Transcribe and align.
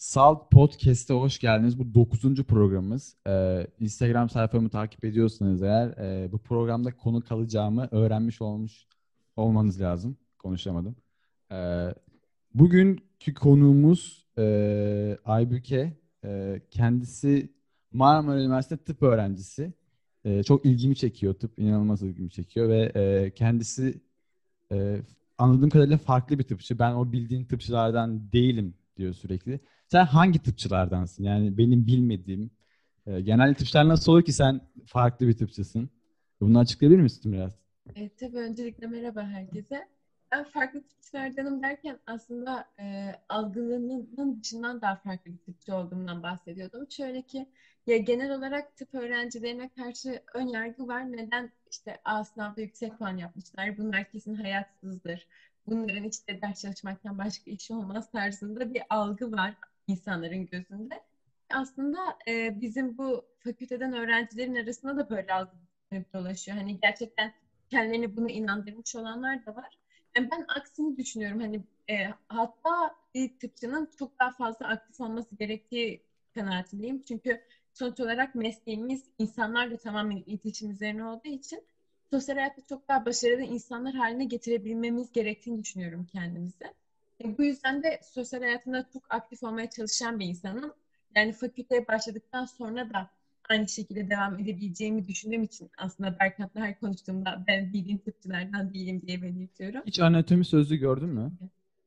Salt 0.00 0.50
Podcast'e 0.50 1.14
hoş 1.14 1.38
geldiniz. 1.38 1.78
Bu 1.78 1.94
dokuzuncu 1.94 2.44
programımız. 2.44 3.16
Ee, 3.26 3.66
Instagram 3.80 4.30
sayfamı 4.30 4.68
takip 4.68 5.04
ediyorsanız 5.04 5.62
eğer 5.62 5.88
e, 5.88 6.32
bu 6.32 6.38
programda 6.38 6.96
konu 6.96 7.24
kalacağımı 7.24 7.88
öğrenmiş 7.90 8.42
olmuş 8.42 8.86
olmanız 9.36 9.80
lazım. 9.80 10.16
Konuşamadım. 10.38 10.96
Ee, 11.52 11.94
bugünkü 12.54 13.34
konuğumuz 13.34 14.26
e, 14.38 15.18
Aybüke. 15.24 15.92
E, 16.24 16.60
kendisi 16.70 17.52
Marmara 17.92 18.40
Üniversitesi 18.40 18.84
tıp 18.84 19.02
öğrencisi. 19.02 19.72
E, 20.24 20.42
çok 20.42 20.66
ilgimi 20.66 20.96
çekiyor 20.96 21.34
tıp. 21.34 21.58
inanılmaz 21.58 22.02
ilgimi 22.02 22.30
çekiyor 22.30 22.68
ve 22.68 22.92
e, 22.94 23.30
kendisi 23.34 24.00
e, 24.72 24.96
anladığım 25.38 25.70
kadarıyla 25.70 25.98
farklı 25.98 26.38
bir 26.38 26.44
tıpçı. 26.44 26.78
Ben 26.78 26.94
o 26.94 27.12
bildiğin 27.12 27.44
tıpçılardan 27.44 28.32
değilim 28.32 28.74
diyor 28.96 29.14
sürekli. 29.14 29.60
Sen 29.90 30.04
hangi 30.04 30.42
tıpçılardansın? 30.42 31.24
Yani 31.24 31.58
benim 31.58 31.86
bilmediğim. 31.86 32.50
E, 33.06 33.20
genelde 33.20 33.54
tıpçılar 33.54 33.88
nasıl 33.88 34.12
olur 34.12 34.24
ki 34.24 34.32
sen 34.32 34.60
farklı 34.86 35.28
bir 35.28 35.36
tıpçısın? 35.36 35.90
Bunu 36.40 36.58
açıklayabilir 36.58 37.00
misin 37.00 37.32
biraz? 37.32 37.52
E, 37.96 38.08
tabii 38.08 38.38
öncelikle 38.38 38.86
merhaba 38.86 39.22
herkese. 39.22 39.88
Ben 40.32 40.44
farklı 40.44 40.82
tıpçılardanım 40.82 41.62
derken 41.62 41.98
aslında 42.06 42.64
e, 42.80 43.12
algılarının 43.28 44.40
dışından 44.42 44.80
daha 44.80 44.96
farklı 44.96 45.32
bir 45.32 45.38
tıpçı 45.38 45.74
olduğumdan 45.74 46.22
bahsediyordum. 46.22 46.86
Şöyle 46.90 47.22
ki 47.22 47.46
ya 47.86 47.96
genel 47.96 48.34
olarak 48.34 48.76
tıp 48.76 48.94
öğrencilerine 48.94 49.68
karşı 49.68 50.22
ön 50.34 50.46
yargı 50.46 50.88
var. 50.88 51.12
Neden 51.12 51.52
işte 51.70 52.00
A 52.04 52.24
sınavda 52.24 52.60
yüksek 52.60 52.98
puan 52.98 53.16
yapmışlar? 53.16 53.78
Bunlar 53.78 54.10
kesin 54.10 54.34
hayatsızdır. 54.34 55.26
Bunların 55.66 56.04
işte 56.04 56.42
ders 56.42 56.62
çalışmaktan 56.62 57.18
başka 57.18 57.50
işi 57.50 57.74
olmaz 57.74 58.10
tarzında 58.10 58.74
bir 58.74 58.82
algı 58.90 59.32
var 59.32 59.54
insanların 59.86 60.46
gözünde. 60.46 61.02
Aslında 61.50 61.98
e, 62.28 62.60
bizim 62.60 62.98
bu 62.98 63.22
fakülteden 63.38 63.92
öğrencilerin 63.92 64.54
arasında 64.54 64.96
da 64.96 65.10
böyle 65.10 65.32
algı 65.34 65.50
dolaşıyor. 66.14 66.56
Hani 66.58 66.80
gerçekten 66.80 67.32
kendilerini 67.70 68.16
bunu 68.16 68.30
inandırmış 68.30 68.96
olanlar 68.96 69.46
da 69.46 69.56
var. 69.56 69.78
Yani 70.16 70.30
ben 70.30 70.44
aksini 70.48 70.96
düşünüyorum. 70.96 71.40
Hani 71.40 71.64
e, 71.90 72.06
hatta 72.28 72.94
bir 73.14 73.38
tıpçının 73.38 73.88
çok 73.98 74.18
daha 74.20 74.30
fazla 74.30 74.68
aktif 74.68 75.00
olması 75.00 75.36
gerektiği 75.36 76.02
kanaatindeyim. 76.34 77.02
Çünkü 77.02 77.40
sonuç 77.74 78.00
olarak 78.00 78.34
mesleğimiz 78.34 79.04
insanlarla 79.18 79.76
tamamen 79.76 80.16
iletişim 80.26 80.70
üzerine 80.70 81.04
olduğu 81.04 81.28
için 81.28 81.62
sosyal 82.12 82.36
hayatta 82.36 82.62
çok 82.68 82.88
daha 82.88 83.06
başarılı 83.06 83.42
insanlar 83.42 83.94
haline 83.94 84.24
getirebilmemiz 84.24 85.12
gerektiğini 85.12 85.62
düşünüyorum 85.62 86.06
kendimize. 86.12 86.74
E, 87.24 87.38
bu 87.38 87.44
yüzden 87.44 87.82
de 87.82 88.00
sosyal 88.02 88.40
hayatında 88.40 88.86
çok 88.92 89.02
aktif 89.10 89.42
olmaya 89.42 89.70
çalışan 89.70 90.20
bir 90.20 90.26
insanım. 90.26 90.72
Yani 91.16 91.32
fakülteye 91.32 91.88
başladıktan 91.88 92.44
sonra 92.44 92.90
da 92.90 93.10
aynı 93.48 93.68
şekilde 93.68 94.10
devam 94.10 94.38
edebileceğimi 94.38 95.08
düşündüğüm 95.08 95.42
için 95.42 95.70
aslında 95.78 96.18
Berkant'la 96.20 96.60
her 96.60 96.80
konuştuğumda 96.80 97.44
ben 97.48 97.72
bildiğim 97.72 97.98
tıpçılardan 97.98 98.74
değilim 98.74 99.02
diye 99.06 99.22
belirtiyorum. 99.22 99.82
Hiç 99.86 100.00
anatomi 100.00 100.44
sözlüğü 100.44 100.76
gördün 100.76 101.08
mü? 101.08 101.32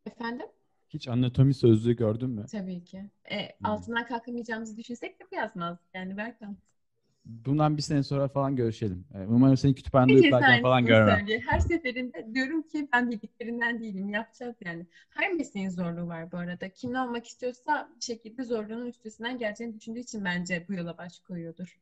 Efendim? 0.05 0.47
Hiç 0.89 1.07
anatomi 1.07 1.53
sözlüğü 1.53 1.95
gördün 1.95 2.29
mü? 2.29 2.45
Tabii 2.51 2.83
ki. 2.83 3.09
E, 3.31 3.39
hmm. 3.39 3.65
Altından 3.65 4.07
kalkamayacağımızı 4.07 4.77
düşünsek 4.77 5.19
de 5.19 5.23
bu 5.31 5.35
yazmaz. 5.35 5.77
Yani 5.94 6.17
Berkant. 6.17 6.57
Bundan 7.25 7.78
bir 7.78 7.81
sene 7.81 8.03
sonra 8.03 8.28
falan 8.28 8.56
görüşelim. 8.56 9.06
E, 9.13 9.17
umarım 9.28 9.57
seni 9.57 9.75
kütüphanede 9.75 10.13
uyuklarken 10.13 10.61
falan 10.61 10.85
görmem. 10.85 11.19
Söylüyor. 11.19 11.41
Her 11.47 11.59
seferinde 11.59 12.28
diyorum 12.34 12.61
ki 12.61 12.88
ben 12.94 13.11
bildiklerinden 13.11 13.79
değilim. 13.79 14.09
Yapacağız 14.09 14.56
yani. 14.66 14.85
Her 15.09 15.33
mesleğin 15.33 15.69
zorluğu 15.69 16.07
var 16.07 16.31
bu 16.31 16.38
arada. 16.38 16.69
Kim 16.69 16.94
ne 16.94 17.00
olmak 17.01 17.28
istiyorsa 17.28 17.89
bir 17.95 18.03
şekilde 18.03 18.44
zorluğunun 18.44 18.85
üstesinden 18.85 19.38
geleceğini 19.38 19.75
düşündüğü 19.75 20.00
için 20.00 20.25
bence 20.25 20.66
bu 20.69 20.73
yola 20.73 20.97
baş 20.97 21.19
koyuyordur. 21.19 21.79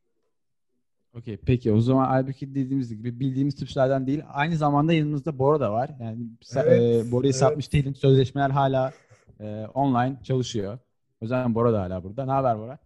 Okey 1.13 1.37
peki 1.37 1.71
o 1.71 1.81
zaman 1.81 2.05
halbuki 2.05 2.55
dediğimiz 2.55 2.97
gibi 2.97 3.19
bildiğimiz 3.19 3.55
tıpçılardan 3.55 4.07
değil. 4.07 4.23
Aynı 4.29 4.57
zamanda 4.57 4.93
yanımızda 4.93 5.39
Bora 5.39 5.59
da 5.59 5.71
var. 5.71 5.91
Yani 5.99 6.17
evet, 6.55 7.07
e, 7.07 7.11
Bora'yı 7.11 7.31
evet. 7.31 7.35
satmış 7.35 7.73
değilim. 7.73 7.95
Sözleşmeler 7.95 8.49
hala 8.49 8.93
e, 9.39 9.65
online 9.73 10.17
çalışıyor. 10.23 10.79
O 11.21 11.25
yüzden 11.25 11.55
Bora 11.55 11.73
da 11.73 11.81
hala 11.81 12.03
burada. 12.03 12.25
Ne 12.25 12.31
haber 12.31 12.59
Bora? 12.59 12.79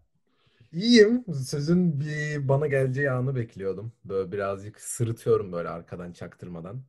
İyiyim. 0.76 1.26
Sözün 1.46 2.00
bir 2.00 2.48
bana 2.48 2.68
geleceği 2.68 3.12
anı 3.12 3.36
bekliyordum. 3.36 3.94
Böyle 4.06 4.32
birazcık 4.32 4.82
sırıtıyorum 4.82 5.52
böyle 5.52 5.70
arkadan 5.70 6.12
çaktırmadan. 6.14 6.84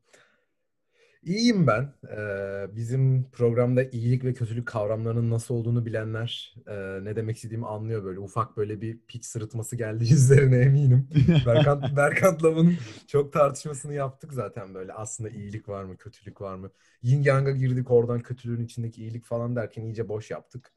İyiyim 1.22 1.66
ben. 1.66 1.92
Ee, 2.16 2.76
bizim 2.76 3.30
programda 3.30 3.82
iyilik 3.84 4.24
ve 4.24 4.34
kötülük 4.34 4.68
kavramlarının 4.68 5.30
nasıl 5.30 5.54
olduğunu 5.54 5.86
bilenler 5.86 6.54
e, 6.66 6.74
ne 7.04 7.16
demek 7.16 7.36
istediğimi 7.36 7.66
anlıyor 7.66 8.04
böyle. 8.04 8.20
Ufak 8.20 8.56
böyle 8.56 8.80
bir 8.80 8.98
piç 9.08 9.24
sırıtması 9.24 9.76
geldi 9.76 10.04
yüzlerine 10.10 10.58
eminim. 10.58 11.08
Berkant, 11.46 11.96
Berkant'la 11.96 12.56
bunun 12.56 12.76
çok 13.06 13.32
tartışmasını 13.32 13.94
yaptık 13.94 14.32
zaten 14.32 14.74
böyle. 14.74 14.92
Aslında 14.92 15.30
iyilik 15.30 15.68
var 15.68 15.84
mı, 15.84 15.96
kötülük 15.96 16.40
var 16.40 16.54
mı? 16.54 16.70
Yin 17.02 17.22
Yang'a 17.22 17.50
girdik 17.50 17.90
oradan 17.90 18.20
kötülüğün 18.20 18.64
içindeki 18.64 19.02
iyilik 19.02 19.24
falan 19.24 19.56
derken 19.56 19.82
iyice 19.82 20.08
boş 20.08 20.30
yaptık. 20.30 20.72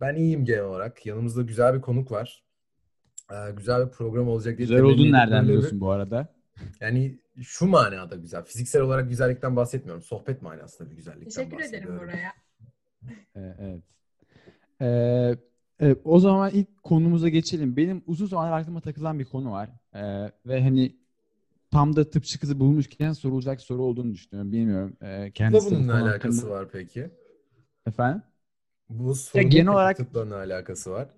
Ben 0.00 0.14
iyiyim 0.14 0.44
genel 0.44 0.64
olarak. 0.64 1.06
Yanımızda 1.06 1.42
güzel 1.42 1.74
bir 1.74 1.80
konuk 1.80 2.10
var. 2.12 2.43
Ee, 3.30 3.52
güzel 3.56 3.86
bir 3.86 3.90
program 3.90 4.28
olacak 4.28 4.58
diye. 4.58 4.68
Güzel 4.68 4.82
olduğunu 4.82 5.12
nereden 5.12 5.44
biliyorsun 5.44 5.80
bu 5.80 5.90
arada? 5.90 6.34
Yani 6.80 7.18
şu 7.42 7.66
manada 7.66 8.16
güzel. 8.16 8.44
Fiziksel 8.44 8.82
olarak 8.82 9.08
güzellikten 9.08 9.56
bahsetmiyorum. 9.56 10.02
Sohbet 10.02 10.42
manasında 10.42 10.90
bir 10.90 10.96
güzellikten 10.96 11.30
Teşekkür 11.30 11.64
ederim 11.64 11.98
buraya. 11.98 12.32
evet. 13.34 13.82
Ee, 14.80 15.36
e, 15.80 15.96
o 16.04 16.18
zaman 16.18 16.50
ilk 16.50 16.82
konumuza 16.82 17.28
geçelim. 17.28 17.76
Benim 17.76 18.02
uzun 18.06 18.26
zamandır 18.26 18.52
aklıma 18.52 18.80
takılan 18.80 19.18
bir 19.18 19.24
konu 19.24 19.52
var. 19.52 19.70
Ee, 19.94 20.30
ve 20.46 20.62
hani 20.62 20.96
tam 21.70 21.96
da 21.96 22.10
tıpçı 22.10 22.40
kızı 22.40 22.60
bulmuşken 22.60 23.12
sorulacak 23.12 23.60
soru 23.60 23.82
olduğunu 23.82 24.12
düşünüyorum. 24.12 24.52
Bilmiyorum. 24.52 24.96
Ee, 25.02 25.30
kendisi 25.34 25.70
bunun 25.70 25.88
ne 25.88 25.92
alakası 25.92 26.40
hakkında... 26.40 26.54
var 26.54 26.68
peki? 26.72 27.10
Efendim? 27.86 28.22
Bu 28.88 29.14
sorunun 29.14 29.50
genel 29.50 29.72
olarak 29.72 29.96
tıpla 29.96 30.24
ne 30.24 30.34
alakası 30.34 30.90
var? 30.90 31.08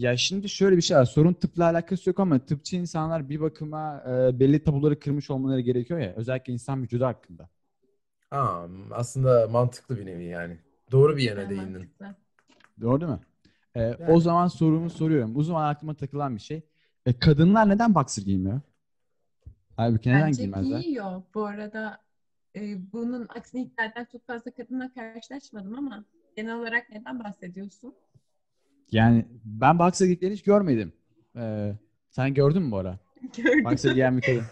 Ya 0.00 0.16
şimdi 0.16 0.48
şöyle 0.48 0.76
bir 0.76 0.82
şey 0.82 0.96
var. 0.96 1.04
Sorun 1.04 1.32
tıpla 1.32 1.64
alakası 1.64 2.10
yok 2.10 2.20
ama 2.20 2.38
tıpçı 2.38 2.76
insanlar 2.76 3.28
bir 3.28 3.40
bakıma 3.40 4.04
e, 4.08 4.40
belli 4.40 4.64
tabuları 4.64 4.98
kırmış 5.00 5.30
olmaları 5.30 5.60
gerekiyor 5.60 6.00
ya. 6.00 6.12
Özellikle 6.16 6.52
insan 6.52 6.82
vücudu 6.82 7.04
hakkında. 7.04 7.48
Aa, 8.30 8.66
aslında 8.90 9.48
mantıklı 9.48 9.98
bir 9.98 10.06
nevi 10.06 10.24
yani. 10.24 10.58
Doğru 10.92 11.16
bir 11.16 11.22
yere 11.22 11.50
değindin. 11.50 11.90
Doğru 12.80 13.00
değil 13.00 13.12
mi? 13.12 13.18
E, 13.76 13.80
yani. 13.80 14.12
O 14.12 14.20
zaman 14.20 14.48
sorumu 14.48 14.90
soruyorum. 14.90 15.44
Zaman 15.44 15.68
aklıma 15.68 15.94
takılan 15.94 16.36
bir 16.36 16.40
şey. 16.40 16.62
E, 17.06 17.18
kadınlar 17.18 17.68
neden 17.68 17.94
boxer 17.94 18.22
giymiyor? 18.22 18.60
Halbuki 19.76 20.08
neden 20.08 20.26
Bence 20.28 20.42
giymezler? 20.42 20.80
giyiyor. 20.82 21.22
Bu 21.34 21.44
arada 21.46 21.98
e, 22.56 22.92
bunun 22.92 23.26
aksine 23.28 23.60
hikayeden 23.60 24.06
çok 24.12 24.26
fazla 24.26 24.50
kadınla 24.50 24.92
karşılaşmadım 24.94 25.78
ama 25.78 26.04
genel 26.36 26.56
olarak 26.56 26.90
neden 26.90 27.24
bahsediyorsun? 27.24 27.94
Yani 28.92 29.26
ben 29.44 29.78
boxer 29.78 30.06
giyikleri 30.06 30.32
hiç 30.32 30.42
görmedim. 30.42 30.92
Ee, 31.36 31.72
sen 32.10 32.34
gördün 32.34 32.62
mü 32.62 32.70
bu 32.70 32.76
ara? 32.76 32.98
Gördüm. 33.36 33.64
Boxer 33.64 33.92
giyen 33.92 34.16
bir 34.16 34.22
kadın. 34.22 34.44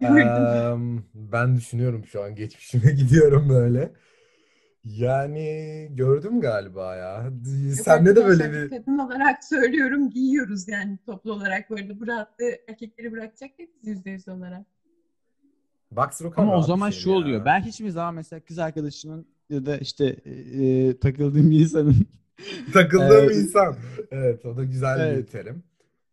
um, 0.72 1.04
ben 1.14 1.56
düşünüyorum 1.56 2.04
şu 2.04 2.22
an 2.22 2.34
geçmişime 2.34 2.92
gidiyorum 2.96 3.48
böyle. 3.48 3.92
Yani 4.84 5.88
gördüm 5.90 6.40
galiba 6.40 6.96
ya. 6.96 7.32
Sende 7.74 8.16
de 8.16 8.24
böyle 8.24 8.52
bir... 8.52 8.70
Kadın 8.70 8.98
olarak 8.98 9.44
söylüyorum 9.44 10.10
giyiyoruz 10.10 10.68
yani 10.68 10.98
toplu 11.06 11.32
olarak 11.32 11.70
böyle 11.70 12.00
bu 12.00 12.06
rahatlığı 12.06 12.52
erkekleri 12.68 13.12
bırakacak 13.12 13.58
değiliz 13.58 13.74
yüzde 13.82 14.10
yüz 14.10 14.28
olarak. 14.28 14.66
Boxer 15.90 16.26
o 16.26 16.32
Ama 16.36 16.56
o 16.56 16.62
zaman 16.62 16.90
şu 16.90 17.10
ya. 17.10 17.16
oluyor. 17.16 17.44
Ben 17.44 17.60
hiçbir 17.60 17.90
zaman 17.90 18.14
mesela 18.14 18.40
kız 18.40 18.58
arkadaşımın 18.58 19.26
ya 19.50 19.66
da 19.66 19.78
işte 19.78 20.06
e 20.06 20.98
takıldığım 20.98 21.50
bir 21.50 21.60
insanın 21.60 21.96
Takıldığım 22.72 23.24
evet. 23.24 23.36
insan. 23.36 23.76
Evet 24.10 24.46
o 24.46 24.56
da 24.56 24.64
güzel 24.64 25.00
evet. 25.00 25.18
bir 25.18 25.26
terim. 25.26 25.62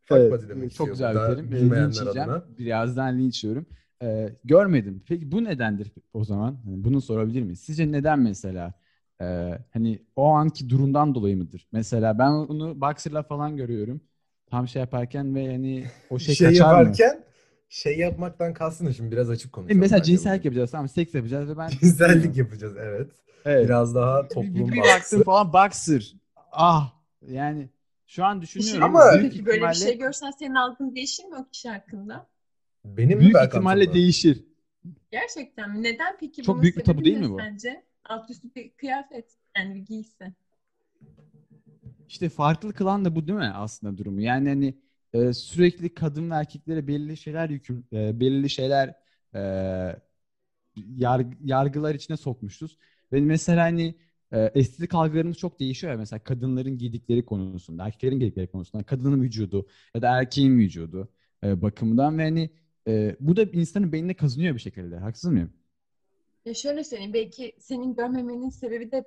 Fuck 0.06 0.20
evet, 0.20 0.50
demek 0.50 0.74
çok 0.74 0.88
güzel 0.88 1.16
bir 1.16 1.36
terim. 1.36 1.52
Bilmeyenler 1.52 2.02
adına. 2.02 2.44
Birazdan 2.60 3.20
linç 3.20 3.44
yiyorum. 3.44 3.66
Ee, 4.04 4.30
görmedim. 4.44 5.04
Peki 5.08 5.32
bu 5.32 5.44
nedendir 5.44 5.92
o 6.14 6.24
zaman? 6.24 6.58
Yani 6.66 6.84
bunu 6.84 7.02
sorabilir 7.02 7.42
miyiz? 7.42 7.60
Sizce 7.60 7.92
neden 7.92 8.20
mesela? 8.20 8.74
Ee, 9.22 9.60
hani 9.74 10.00
o 10.16 10.26
anki 10.26 10.70
durumdan 10.70 11.16
dolayı 11.16 11.38
mıdır? 11.38 11.68
Mesela 11.72 12.20
ben 12.20 12.32
onu 12.32 12.82
boxer'la 12.82 13.24
falan 13.24 13.58
görüyorum. 13.58 14.02
Tam 14.50 14.68
şey 14.68 14.80
yaparken 14.80 15.36
ve 15.36 15.52
hani 15.52 15.86
o 16.10 16.20
şey, 16.20 16.36
şey 16.36 16.48
kaçar 16.48 16.66
yaparken 16.66 17.18
mı? 17.18 17.24
Şey 17.70 17.98
yapmaktan 17.98 18.54
kastın 18.54 18.92
şimdi 18.92 19.12
biraz 19.12 19.30
açık 19.30 19.54
konuşalım. 19.54 19.80
Mesela 19.80 20.04
cinsellik 20.04 20.46
yapacağız 20.46 20.72
tamam 20.72 20.90
seks 20.90 21.16
yapacağız 21.16 21.50
ve 21.50 21.58
ben 21.58 21.70
cinsellik 21.82 22.38
yapacağız 22.38 22.76
evet. 22.80 23.12
Evet. 23.46 23.66
Biraz 23.66 23.96
daha 23.96 24.28
toplum 24.28 24.72
Bir 24.72 24.78
baktım 24.78 25.24
falan 25.24 25.54
boxer. 25.54 26.16
Ah 26.52 26.94
yani 27.28 27.70
şu 28.08 28.26
an 28.26 28.42
düşünüyorum. 28.42 28.84
Ama 28.84 29.20
büyük 29.20 29.32
peki 29.32 29.46
böyle 29.46 29.70
bir 29.70 29.74
şey 29.74 29.98
görsen 29.98 30.32
senin 30.32 30.56
algın 30.56 30.96
değişir 30.96 31.26
mi 31.26 31.36
o 31.36 31.50
kişi 31.52 31.70
hakkında? 31.70 32.28
Benim 32.86 33.20
büyük 33.20 33.36
ihtimalle 33.46 33.82
aklımda. 33.82 33.94
değişir. 33.94 34.44
Gerçekten 35.12 35.70
mi? 35.72 35.84
Neden 35.84 36.18
peki? 36.20 36.44
Çok 36.44 36.62
büyük 36.62 36.78
bir 36.78 36.84
tabu 36.84 37.06
değil 37.06 37.18
mi 37.18 37.30
bu? 37.30 37.38
Sence 37.38 37.84
alt 38.06 38.30
üstü 38.30 38.56
bir 38.56 38.72
kıyafet 38.72 39.38
yani 39.58 39.76
bir 39.76 39.80
giysi. 39.80 40.34
işte 42.08 42.30
farklı 42.30 42.74
kılan 42.74 43.06
da 43.06 43.16
bu 43.16 43.28
değil 43.28 43.40
mi 43.40 43.52
aslında 43.56 43.98
durumu? 43.98 44.22
Yani 44.22 44.50
hani 44.50 44.78
e, 45.14 45.34
sürekli 45.34 45.94
kadın 45.94 46.30
ve 46.32 46.36
erkeklere 46.36 46.88
belirli 46.88 47.18
şeyler 47.18 47.50
yüküm, 47.50 47.86
e, 47.94 48.20
belirli 48.20 48.50
şeyler 48.50 48.96
e, 49.36 49.40
yarg- 50.76 51.38
yargılar 51.44 51.96
içine 51.96 52.18
sokmuşuz. 52.18 52.78
Ve 53.14 53.22
mesela 53.22 53.64
hani 53.64 53.96
e, 54.32 54.52
estetik 54.56 54.94
algılarımız 54.94 55.38
çok 55.38 55.60
değişiyor 55.60 55.94
ya 55.94 55.98
mesela 56.00 56.20
kadınların 56.20 56.78
giydikleri 56.78 57.26
konusunda, 57.26 57.86
erkeklerin 57.86 58.20
giydikleri 58.20 58.48
konusunda, 58.48 58.84
kadının 58.84 59.22
vücudu 59.22 59.68
ya 59.96 60.02
da 60.02 60.20
erkeğin 60.20 60.60
vücudu 60.60 61.10
e, 61.44 61.62
bakımından 61.62 62.18
ve 62.18 62.24
hani 62.24 62.50
e, 62.88 63.16
bu 63.20 63.36
da 63.36 63.44
insanın 63.44 63.92
beynine 63.92 64.14
kazınıyor 64.14 64.56
bir 64.56 64.60
şekilde. 64.60 64.98
Haksız 64.98 65.32
mıyım? 65.32 65.54
Ya 66.46 66.54
şöyle 66.54 66.84
söyleyeyim, 66.84 67.14
belki 67.14 67.56
senin 67.60 67.96
görmemenin 67.96 68.50
sebebi 68.50 68.92
de 68.92 69.04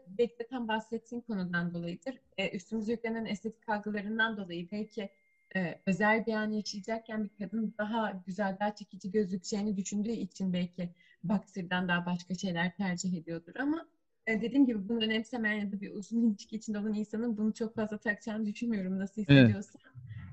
tam 0.51 0.69
bahsettiğin 0.69 1.23
konudan 1.23 1.75
dolayıdır. 1.75 2.15
E, 2.39 2.57
üstümüze 2.57 2.93
yüklenen 2.93 3.25
estetik 3.25 3.69
algılarından 3.69 4.37
dolayı 4.37 4.69
belki 4.73 5.11
e, 5.57 5.81
özel 5.87 6.27
bir 6.27 6.33
an 6.33 6.51
yaşayacakken 6.51 7.25
bir 7.25 7.45
kadın 7.45 7.75
daha 7.79 8.23
güzel, 8.27 8.57
daha 8.61 8.75
çekici 8.75 9.11
gözükeceğini 9.11 9.77
düşündüğü 9.77 10.11
için 10.11 10.53
belki 10.53 10.91
boxer'dan 11.25 11.89
daha 11.89 12.07
başka 12.07 12.35
şeyler 12.35 12.77
tercih 12.77 13.19
ediyordur 13.19 13.53
ama 13.61 13.87
e, 14.27 14.41
dediğim 14.43 14.67
gibi 14.67 14.89
bunu 14.89 15.05
önemsemeyen 15.05 15.61
ya 15.61 15.73
da 15.73 15.81
bir 15.81 15.91
uzun 15.91 16.23
ilişki 16.31 16.57
içinde 16.57 16.79
olan 16.79 16.95
insanın 16.95 17.37
bunu 17.37 17.55
çok 17.55 17.75
fazla 17.75 17.99
takacağını 17.99 18.47
düşünmüyorum 18.47 18.99
nasıl 18.99 19.23
hissediyorsa. 19.23 19.79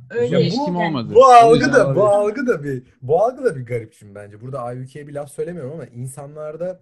Öyle 0.10 0.40
Ya 0.40 0.52
bu- 0.52 0.78
olmadı? 0.78 1.14
Bu 1.16 1.26
algı 1.26 1.74
da 1.74 1.96
bu 1.96 2.08
algı 2.08 2.48
da 2.48 2.64
bir 2.64 2.84
bu 3.02 3.22
algı 3.24 3.44
da 3.44 3.56
bir 3.56 3.66
garip 3.66 3.94
şimdi 3.94 4.16
bence. 4.16 4.42
Burada 4.42 4.62
Aybüke'ye 4.62 5.08
bir 5.08 5.14
laf 5.14 5.32
söylemiyorum 5.32 5.74
ama 5.74 5.86
insanlarda 5.86 6.82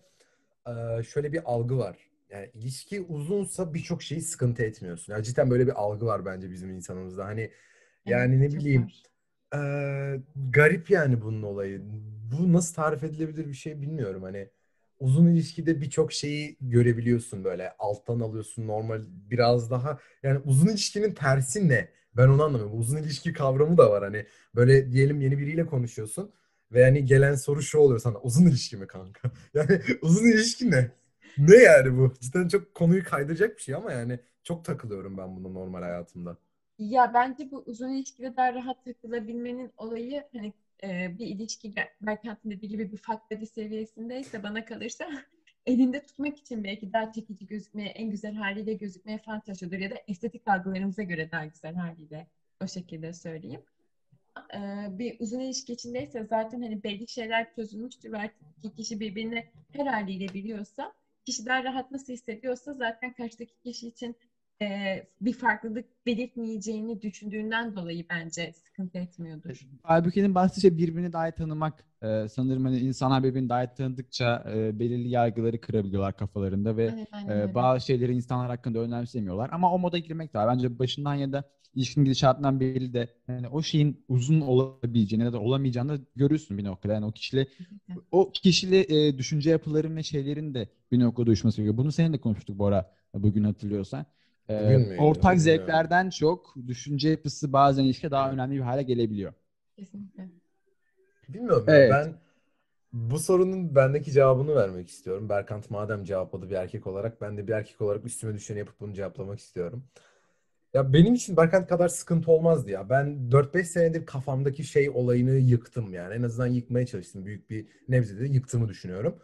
e, 0.67 1.03
şöyle 1.03 1.33
bir 1.33 1.41
algı 1.45 1.77
var. 1.77 1.97
Yani 2.29 2.49
ilişki 2.53 3.01
uzunsa 3.01 3.73
birçok 3.73 4.03
şeyi 4.03 4.21
sıkıntı 4.21 4.63
etmiyorsun. 4.63 5.13
Yani 5.13 5.23
cidden 5.23 5.49
böyle 5.49 5.67
bir 5.67 5.81
algı 5.81 6.05
var 6.05 6.25
bence 6.25 6.51
bizim 6.51 6.69
insanımızda. 6.69 7.25
Hani 7.25 7.51
yani 8.05 8.39
ne 8.41 8.53
bileyim 8.53 8.91
e, 9.55 9.57
garip 10.35 10.89
yani 10.89 11.21
bunun 11.21 11.43
olayı. 11.43 11.81
Bu 12.31 12.53
nasıl 12.53 12.75
tarif 12.75 13.03
edilebilir 13.03 13.47
bir 13.47 13.53
şey 13.53 13.81
bilmiyorum. 13.81 14.23
Hani 14.23 14.49
uzun 14.99 15.27
ilişkide 15.27 15.81
birçok 15.81 16.13
şeyi 16.13 16.57
görebiliyorsun 16.61 17.43
böyle 17.43 17.71
alttan 17.79 18.19
alıyorsun 18.19 18.67
normal 18.67 19.01
biraz 19.07 19.71
daha 19.71 19.99
yani 20.23 20.39
uzun 20.45 20.67
ilişkinin 20.67 21.13
tersi 21.13 21.69
ne? 21.69 21.89
Ben 22.17 22.27
onu 22.27 22.43
anlamıyorum. 22.43 22.79
Uzun 22.79 22.97
ilişki 22.97 23.33
kavramı 23.33 23.77
da 23.77 23.91
var 23.91 24.03
hani 24.03 24.25
böyle 24.55 24.91
diyelim 24.91 25.21
yeni 25.21 25.37
biriyle 25.39 25.65
konuşuyorsun 25.65 26.33
ve 26.71 26.83
hani 26.83 27.05
gelen 27.05 27.35
soru 27.35 27.61
şu 27.61 27.77
oluyor 27.79 27.99
sana 27.99 28.19
uzun 28.21 28.45
ilişki 28.45 28.77
mi 28.77 28.87
kanka? 28.87 29.31
Yani 29.53 29.81
uzun 30.01 30.25
ilişki 30.25 30.71
ne? 30.71 30.91
Ne 31.37 31.55
yani 31.55 31.97
bu? 31.97 32.13
Cidden 32.21 32.47
çok 32.47 32.75
konuyu 32.75 33.03
kaydıracak 33.03 33.57
bir 33.57 33.61
şey 33.61 33.75
ama 33.75 33.91
yani 33.91 34.19
çok 34.43 34.65
takılıyorum 34.65 35.17
ben 35.17 35.35
buna 35.35 35.49
normal 35.53 35.81
hayatımda. 35.81 36.37
Ya 36.79 37.13
bence 37.13 37.51
bu 37.51 37.63
uzun 37.65 37.89
ilişkide 37.89 38.35
daha 38.35 38.53
rahat 38.53 38.85
takılabilmenin 38.85 39.71
olayı 39.77 40.23
hani 40.33 40.53
e, 40.83 41.19
bir 41.19 41.27
ilişki 41.27 41.73
Berkant'ın 42.01 42.51
dediği 42.51 42.67
gibi 42.67 42.91
bir 42.91 43.01
buddy 43.31 43.45
seviyesindeyse 43.45 44.43
bana 44.43 44.65
kalırsa 44.65 45.09
elinde 45.65 46.05
tutmak 46.05 46.37
için 46.37 46.63
belki 46.63 46.93
daha 46.93 47.11
çekici 47.11 47.47
gözükmeye, 47.47 47.89
en 47.89 48.09
güzel 48.09 48.33
haliyle 48.33 48.73
gözükmeye 48.73 49.17
falan 49.17 49.39
çalışıyordur 49.39 49.77
ya 49.77 49.91
da 49.91 49.95
estetik 50.07 50.47
algılarımıza 50.47 51.03
göre 51.03 51.31
daha 51.31 51.45
güzel 51.45 51.75
haliyle 51.75 52.27
o 52.63 52.67
şekilde 52.67 53.13
söyleyeyim. 53.13 53.61
E, 54.53 54.59
bir 54.97 55.19
uzun 55.19 55.39
ilişki 55.39 55.73
içindeyse 55.73 56.23
zaten 56.23 56.61
hani 56.61 56.83
belli 56.83 57.07
şeyler 57.07 57.53
çözülmüştür 57.55 58.11
ve 58.11 58.31
iki 58.63 58.75
kişi 58.75 58.99
birbirini 58.99 59.45
her 59.71 59.85
haliyle 59.85 60.33
biliyorsa 60.33 60.93
kişi 61.25 61.45
daha 61.45 61.63
rahat 61.63 61.91
nasıl 61.91 62.13
hissediyorsa 62.13 62.73
zaten 62.73 63.13
karşıdaki 63.13 63.53
kişi 63.63 63.87
için 63.87 64.15
e, 64.61 64.67
bir 65.21 65.33
farklılık 65.33 65.85
belirtmeyeceğini 66.05 67.01
düşündüğünden 67.01 67.75
dolayı 67.75 68.05
bence 68.09 68.53
sıkıntı 68.53 68.97
etmiyordur. 68.97 69.67
Aybüke'nin 69.83 70.35
bahsettiği 70.35 70.61
şey 70.61 70.77
birbirini 70.77 71.13
daha 71.13 71.29
iyi 71.29 71.31
tanımak. 71.31 71.85
Ee, 72.03 72.27
sanırım 72.29 72.65
hani 72.65 72.79
insanlar 72.79 73.23
birbirini 73.23 73.49
daha 73.49 73.63
iyi 73.63 73.69
tanıdıkça 73.77 74.45
e, 74.55 74.79
belirli 74.79 75.09
yargıları 75.09 75.61
kırabiliyorlar 75.61 76.17
kafalarında 76.17 76.77
ve 76.77 77.07
Aynen, 77.11 77.39
e, 77.39 77.55
bazı 77.55 77.85
şeyleri 77.85 78.13
insanlar 78.13 78.49
hakkında 78.49 78.79
önemsemiyorlar. 78.79 79.49
Ama 79.51 79.73
o 79.73 79.79
moda 79.79 79.97
girmek 79.97 80.33
de 80.33 80.39
var. 80.39 80.55
Bence 80.55 80.79
başından 80.79 81.15
ya 81.15 81.31
da 81.31 81.43
ilişkinin 81.75 82.05
gidişatından 82.05 82.59
belli 82.59 82.93
de 82.93 83.07
yani 83.27 83.47
o 83.47 83.61
şeyin 83.61 84.05
uzun 84.07 84.41
olabileceğini 84.41 85.23
ya 85.23 85.33
da 85.33 85.39
olamayacağını 85.39 85.97
da 85.97 86.03
görürsün 86.15 86.57
bir 86.57 86.63
noktada. 86.63 86.93
Yani 86.93 87.05
o 87.05 87.11
kişiyle 87.11 87.47
o 88.11 88.31
kişiyle 88.31 89.07
e, 89.07 89.17
düşünce 89.17 89.49
yapıların 89.49 89.95
ve 89.95 90.03
şeylerin 90.03 90.53
de 90.53 90.69
bir 90.91 90.99
noktada 90.99 91.27
uyuşması 91.27 91.57
gerekiyor. 91.57 91.77
Bunu 91.77 91.91
seninle 91.91 92.17
konuştuk 92.17 92.59
Bora 92.59 92.91
bugün 93.13 93.43
hatırlıyorsan. 93.43 94.05
Ee, 94.49 94.97
ortak 94.99 95.39
zevklerden 95.39 96.09
çok 96.09 96.55
düşünce 96.67 97.09
yapısı 97.09 97.53
bazen 97.53 97.83
ilişkide 97.83 98.11
daha 98.11 98.31
önemli 98.31 98.55
bir 98.55 98.61
hale 98.61 98.83
gelebiliyor. 98.83 99.33
Kesinlikle. 99.75 100.29
Bilmiyorum 101.29 101.65
Evet. 101.67 101.91
ben 101.91 102.13
bu 102.93 103.19
sorunun 103.19 103.75
bendeki 103.75 104.11
cevabını 104.11 104.55
vermek 104.55 104.89
istiyorum. 104.89 105.29
Berkant 105.29 105.69
madem 105.69 106.03
cevapladı 106.03 106.49
bir 106.49 106.55
erkek 106.55 106.87
olarak 106.87 107.21
ben 107.21 107.37
de 107.37 107.47
bir 107.47 107.53
erkek 107.53 107.81
olarak 107.81 108.05
üstüme 108.05 108.33
düşeni 108.33 108.59
yapıp 108.59 108.79
bunu 108.79 108.93
cevaplamak 108.93 109.39
istiyorum. 109.39 109.83
Ya 110.73 110.93
benim 110.93 111.13
için 111.13 111.37
Berkant 111.37 111.67
kadar 111.67 111.87
sıkıntı 111.87 112.31
olmazdı 112.31 112.71
ya. 112.71 112.89
Ben 112.89 113.31
4-5 113.31 113.63
senedir 113.63 114.05
kafamdaki 114.05 114.63
şey 114.63 114.89
olayını 114.89 115.31
yıktım 115.31 115.93
yani. 115.93 116.13
En 116.13 116.23
azından 116.23 116.47
yıkmaya 116.47 116.85
çalıştım. 116.85 117.25
Büyük 117.25 117.49
bir 117.49 117.67
nebzede 117.89 118.27
yıktığımı 118.27 118.69
düşünüyorum. 118.69 119.19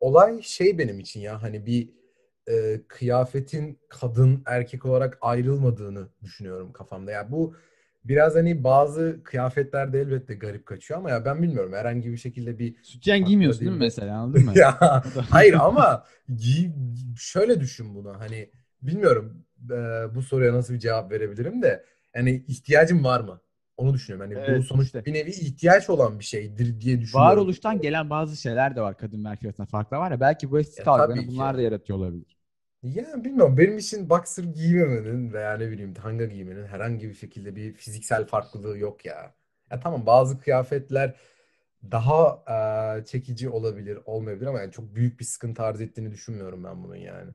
Olay 0.00 0.42
şey 0.42 0.78
benim 0.78 1.00
için 1.00 1.20
ya 1.20 1.42
hani 1.42 1.66
bir 1.66 1.90
e, 2.48 2.80
kıyafetin 2.88 3.78
kadın 3.88 4.42
erkek 4.46 4.86
olarak 4.86 5.18
ayrılmadığını 5.20 6.08
düşünüyorum 6.22 6.72
kafamda. 6.72 7.10
Ya 7.10 7.30
bu 7.32 7.54
biraz 8.04 8.34
hani 8.34 8.64
bazı 8.64 9.20
kıyafetlerde 9.24 10.00
elbette 10.00 10.34
garip 10.34 10.66
kaçıyor 10.66 11.00
ama 11.00 11.10
ya 11.10 11.24
ben 11.24 11.42
bilmiyorum 11.42 11.72
herhangi 11.72 12.12
bir 12.12 12.16
şekilde 12.16 12.58
bir 12.58 12.76
Sütyen 12.82 13.24
giymiyorsun 13.24 13.60
değil 13.60 13.72
mi 13.72 13.78
mesela 13.78 14.18
anladın 14.18 14.44
mı? 14.44 14.52
ya 14.58 15.02
hayır 15.30 15.54
ama 15.54 16.04
giy, 16.36 16.70
şöyle 17.18 17.60
düşün 17.60 17.94
bunu 17.94 18.20
hani 18.20 18.50
bilmiyorum 18.82 19.44
e, 19.70 19.74
bu 20.14 20.22
soruya 20.22 20.54
nasıl 20.54 20.74
bir 20.74 20.78
cevap 20.78 21.12
verebilirim 21.12 21.62
de 21.62 21.84
yani 22.14 22.44
ihtiyacım 22.48 23.04
var 23.04 23.20
mı? 23.20 23.40
Onu 23.76 23.94
düşünüyorum. 23.94 24.30
Hani 24.30 24.46
bu 24.46 24.50
Evet, 24.50 24.64
sonuçta 24.64 24.98
işte. 24.98 25.10
bir 25.10 25.18
nevi 25.18 25.30
ihtiyaç 25.30 25.90
olan 25.90 26.18
bir 26.18 26.24
şeydir 26.24 26.80
diye 26.80 27.00
düşünüyorum. 27.00 27.30
Varoluştan 27.30 27.80
gelen 27.80 28.10
bazı 28.10 28.36
şeyler 28.36 28.76
de 28.76 28.80
var 28.80 28.96
kadın 28.96 29.24
erkek 29.24 29.44
arasında 29.44 29.66
farklar 29.66 29.98
var 29.98 30.10
ya 30.10 30.20
belki 30.20 30.50
bu 30.50 30.58
estetik 30.58 30.84
ki. 30.84 31.28
bunlar 31.28 31.56
da 31.56 31.62
yaratıyor 31.62 31.98
olabilir. 31.98 32.33
Ya 32.84 33.24
bilmiyorum 33.24 33.56
benim 33.58 33.78
için 33.78 34.10
boxer 34.10 34.44
giymemenin 34.44 35.32
veya 35.32 35.56
ne 35.56 35.70
bileyim 35.70 35.94
tanga 35.94 36.24
giymenin 36.24 36.66
herhangi 36.66 37.08
bir 37.08 37.14
şekilde 37.14 37.56
bir 37.56 37.72
fiziksel 37.72 38.24
farklılığı 38.26 38.78
yok 38.78 39.04
ya. 39.04 39.34
Ya 39.70 39.80
tamam 39.80 40.06
bazı 40.06 40.40
kıyafetler 40.40 41.14
daha 41.90 42.44
e, 43.02 43.04
çekici 43.04 43.48
olabilir, 43.48 43.98
olmayabilir 44.06 44.46
ama 44.46 44.60
yani 44.60 44.72
çok 44.72 44.94
büyük 44.94 45.20
bir 45.20 45.24
sıkıntı 45.24 45.62
arz 45.62 45.80
ettiğini 45.80 46.10
düşünmüyorum 46.10 46.64
ben 46.64 46.84
bunun 46.84 46.96
yani. 46.96 47.30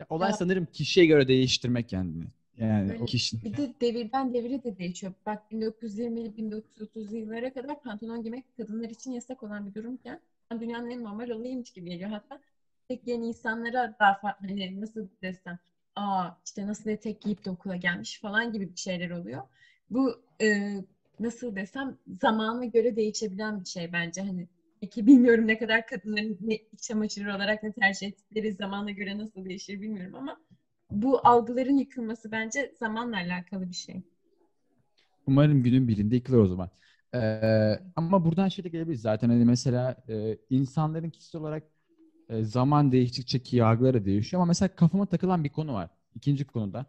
Ya 0.00 0.06
olay 0.08 0.30
Ya- 0.30 0.36
sanırım 0.36 0.66
kişiye 0.66 1.06
göre 1.06 1.28
değiştirmek 1.28 1.88
kendini. 1.88 2.24
Yani 2.58 2.92
Öyle. 2.92 3.02
o 3.02 3.06
kişinin. 3.06 3.42
Bir 3.44 3.56
de 3.56 3.74
devirden 3.80 4.34
devire 4.34 4.62
de 4.64 4.78
değişiyor. 4.78 5.12
Bak 5.26 5.50
1920'li 5.50 6.36
1930'lu 6.36 7.16
yıllara 7.16 7.52
kadar 7.52 7.82
pantolon 7.82 8.22
giymek 8.22 8.56
kadınlar 8.56 8.90
için 8.90 9.12
yasak 9.12 9.42
olan 9.42 9.66
bir 9.66 9.74
durumken 9.74 10.20
ben 10.50 10.60
dünyanın 10.60 10.90
en 10.90 11.04
normal 11.04 11.30
olayıymış 11.30 11.70
gibi 11.72 11.90
geliyor. 11.90 12.10
Hatta 12.10 12.40
tek 12.88 13.06
yeni 13.06 13.26
insanlara 13.26 13.96
daha 14.00 14.14
farklı 14.14 14.48
hani 14.48 14.80
nasıl 14.80 15.08
desem 15.22 15.58
aa 15.96 16.30
işte 16.44 16.66
nasıl 16.66 16.90
etek 16.90 17.20
giyip 17.20 17.44
de 17.44 17.50
okula 17.50 17.76
gelmiş 17.76 18.20
falan 18.20 18.52
gibi 18.52 18.70
bir 18.72 18.76
şeyler 18.76 19.10
oluyor. 19.10 19.42
Bu 19.90 20.22
e, 20.42 20.76
nasıl 21.20 21.56
desem 21.56 21.98
zamana 22.20 22.64
göre 22.64 22.96
değişebilen 22.96 23.60
bir 23.60 23.68
şey 23.68 23.92
bence 23.92 24.22
hani 24.22 24.48
Peki 24.80 25.06
bilmiyorum 25.06 25.46
ne 25.46 25.58
kadar 25.58 25.86
kadınların 25.86 26.38
ne 26.40 26.54
iç 26.54 26.80
çamaşırı 26.80 27.36
olarak 27.36 27.62
ne 27.62 27.72
tercih 27.72 28.06
ettikleri 28.06 28.52
zamana 28.52 28.90
göre 28.90 29.18
nasıl 29.18 29.44
değişir 29.44 29.80
bilmiyorum 29.80 30.14
ama 30.14 30.40
bu 30.90 31.20
algıların 31.24 31.76
yıkılması 31.76 32.32
bence 32.32 32.72
zamanla 32.78 33.16
alakalı 33.16 33.68
bir 33.68 33.74
şey. 33.74 34.02
Umarım 35.26 35.62
günün 35.62 35.88
birinde 35.88 36.14
yıkılır 36.14 36.38
o 36.38 36.46
zaman. 36.46 36.70
Ee, 37.14 37.80
ama 37.96 38.24
buradan 38.24 38.48
şey 38.48 38.64
de 38.64 38.68
gelebilir 38.68 38.96
zaten 38.96 39.28
hani 39.28 39.44
mesela 39.44 39.96
e, 40.08 40.38
insanların 40.50 41.10
kişisel 41.10 41.40
olarak 41.40 41.62
e, 42.28 42.44
zaman 42.44 42.92
değiştikçe 42.92 43.38
ki 43.42 43.56
yargıları 43.56 44.04
değişiyor 44.04 44.42
ama 44.42 44.48
mesela 44.48 44.68
kafama 44.76 45.06
takılan 45.06 45.44
bir 45.44 45.48
konu 45.48 45.74
var. 45.74 45.90
İkinci 46.14 46.44
konuda. 46.44 46.86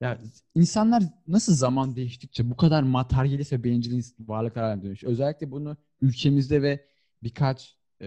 Ya 0.00 0.18
insanlar 0.54 1.02
nasıl 1.28 1.54
zaman 1.54 1.96
değiştikçe 1.96 2.50
bu 2.50 2.56
kadar 2.56 2.82
materyalist 2.82 3.52
ve 3.52 3.64
bencil 3.64 4.02
varlıklar 4.20 4.64
haline 4.64 4.82
dönüşüyor? 4.82 5.12
Özellikle 5.12 5.50
bunu 5.50 5.76
ülkemizde 6.02 6.62
ve 6.62 6.86
birkaç 7.22 7.76
e, 8.00 8.06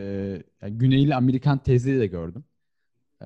yani 0.61 0.77
Güneyli 0.77 1.15
Amerikan 1.15 1.57
teyzeyi 1.57 1.99
de 1.99 2.07
gördüm. 2.07 2.45
Ee, 3.21 3.25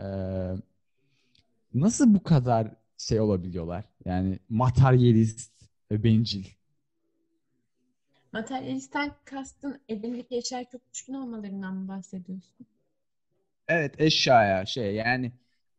nasıl 1.73 2.13
bu 2.13 2.23
kadar 2.23 2.75
şey 2.97 3.19
olabiliyorlar? 3.19 3.85
Yani 4.05 4.39
materyalist 4.49 5.51
ve 5.91 6.03
bencil. 6.03 6.45
Materyalistten 8.33 9.11
kastın 9.25 9.81
elindeki 9.89 10.37
eşyaya 10.37 10.65
çok 10.65 10.93
düşkün 10.93 11.13
olmalarından 11.13 11.75
mı 11.75 11.87
bahsediyorsun? 11.87 12.65
Evet 13.67 14.01
eşyaya 14.01 14.65
şey 14.65 14.95
yani 14.95 15.31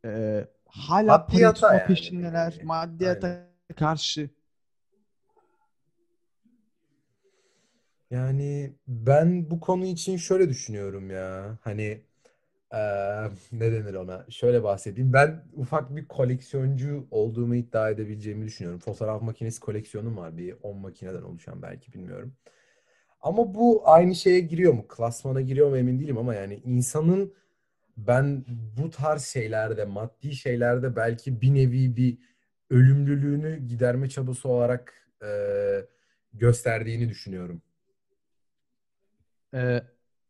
e, 0.04 0.44
hala 0.66 1.18
Maddiyata 1.18 1.74
yani. 1.74 1.86
peşindeler. 1.86 2.60
Maddiyata 2.64 3.46
karşı. 3.76 4.30
Yani 8.10 8.72
ben 8.88 9.50
bu 9.50 9.60
konu 9.60 9.84
için 9.86 10.16
şöyle 10.16 10.48
düşünüyorum 10.48 11.10
ya. 11.10 11.58
Hani 11.62 11.82
eee, 12.72 13.30
ne 13.52 13.72
denir 13.72 13.94
ona? 13.94 14.26
Şöyle 14.30 14.62
bahsedeyim. 14.62 15.12
Ben 15.12 15.44
ufak 15.52 15.96
bir 15.96 16.08
koleksiyoncu 16.08 17.06
olduğumu 17.10 17.54
iddia 17.56 17.90
edebileceğimi 17.90 18.46
düşünüyorum. 18.46 18.80
Fotoğraf 18.80 19.22
makinesi 19.22 19.60
koleksiyonum 19.60 20.16
var. 20.16 20.36
Bir 20.38 20.56
10 20.62 20.76
makineden 20.78 21.22
oluşan 21.22 21.62
belki 21.62 21.92
bilmiyorum. 21.92 22.34
Ama 23.20 23.54
bu 23.54 23.82
aynı 23.84 24.14
şeye 24.14 24.40
giriyor 24.40 24.72
mu? 24.72 24.88
Klasmana 24.88 25.40
giriyor 25.40 25.70
mu 25.70 25.76
emin 25.76 26.00
değilim 26.00 26.18
ama 26.18 26.34
yani 26.34 26.60
insanın 26.64 27.34
ben 27.96 28.44
bu 28.78 28.90
tarz 28.90 29.24
şeylerde, 29.24 29.84
maddi 29.84 30.36
şeylerde 30.36 30.96
belki 30.96 31.40
bir 31.40 31.54
nevi 31.54 31.96
bir 31.96 32.18
ölümlülüğünü 32.70 33.66
giderme 33.68 34.08
çabası 34.08 34.48
olarak 34.48 34.94
eee, 35.22 35.86
gösterdiğini 36.32 37.08
düşünüyorum. 37.08 37.62
Ee, 39.54 39.82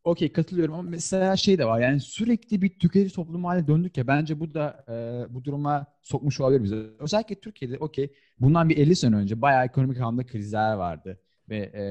okey 0.03 0.31
katılıyorum 0.33 0.73
ama 0.73 0.89
mesela 0.89 1.37
şey 1.37 1.57
de 1.57 1.65
var 1.65 1.79
yani 1.81 1.99
sürekli 1.99 2.61
bir 2.61 2.69
tüketici 2.79 3.09
toplumu 3.11 3.47
haline 3.49 3.67
döndük 3.67 3.97
ya 3.97 4.07
bence 4.07 4.39
bu 4.39 4.53
da 4.53 4.85
e, 5.29 5.33
bu 5.33 5.43
duruma 5.43 5.85
sokmuş 6.01 6.39
olabilir 6.39 6.63
bizi. 6.63 6.75
Özellikle 6.99 7.35
Türkiye'de 7.39 7.77
okey 7.77 8.13
bundan 8.39 8.69
bir 8.69 8.77
50 8.77 8.95
sene 8.95 9.15
önce 9.15 9.41
bayağı 9.41 9.65
ekonomik 9.65 9.97
anlamda 9.97 10.25
krizler 10.25 10.73
vardı 10.73 11.19
ve 11.49 11.57
e, 11.57 11.83